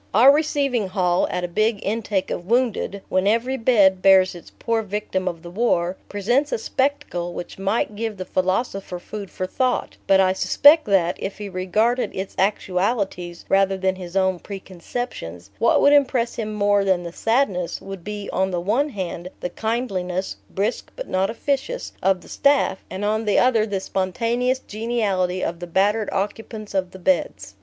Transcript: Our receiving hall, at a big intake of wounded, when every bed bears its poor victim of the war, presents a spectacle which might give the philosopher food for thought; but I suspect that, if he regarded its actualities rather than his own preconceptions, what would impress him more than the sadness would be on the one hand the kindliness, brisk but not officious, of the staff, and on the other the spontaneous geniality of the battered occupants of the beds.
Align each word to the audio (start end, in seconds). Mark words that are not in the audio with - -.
Our 0.15 0.31
receiving 0.31 0.87
hall, 0.87 1.27
at 1.29 1.43
a 1.43 1.47
big 1.47 1.77
intake 1.83 2.31
of 2.31 2.47
wounded, 2.47 3.03
when 3.07 3.27
every 3.27 3.55
bed 3.55 4.01
bears 4.01 4.33
its 4.33 4.51
poor 4.57 4.81
victim 4.81 5.27
of 5.27 5.43
the 5.43 5.51
war, 5.51 5.95
presents 6.09 6.51
a 6.51 6.57
spectacle 6.57 7.33
which 7.33 7.59
might 7.59 7.95
give 7.95 8.17
the 8.17 8.25
philosopher 8.25 8.97
food 8.97 9.29
for 9.29 9.45
thought; 9.45 9.97
but 10.07 10.19
I 10.19 10.33
suspect 10.33 10.85
that, 10.85 11.17
if 11.19 11.37
he 11.37 11.49
regarded 11.49 12.15
its 12.15 12.33
actualities 12.39 13.45
rather 13.47 13.77
than 13.77 13.95
his 13.95 14.15
own 14.17 14.39
preconceptions, 14.39 15.51
what 15.59 15.81
would 15.81 15.93
impress 15.93 16.33
him 16.33 16.51
more 16.55 16.83
than 16.83 17.03
the 17.03 17.13
sadness 17.13 17.79
would 17.79 18.03
be 18.03 18.27
on 18.33 18.49
the 18.49 18.59
one 18.59 18.89
hand 18.89 19.29
the 19.39 19.49
kindliness, 19.49 20.35
brisk 20.49 20.89
but 20.95 21.07
not 21.07 21.29
officious, 21.29 21.93
of 22.01 22.21
the 22.21 22.27
staff, 22.27 22.83
and 22.89 23.05
on 23.05 23.25
the 23.25 23.37
other 23.37 23.67
the 23.67 23.79
spontaneous 23.79 24.57
geniality 24.57 25.43
of 25.43 25.59
the 25.59 25.67
battered 25.67 26.09
occupants 26.11 26.73
of 26.73 26.89
the 26.89 26.97
beds. 26.97 27.53